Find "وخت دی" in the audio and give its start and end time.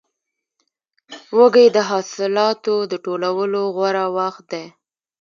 4.17-4.65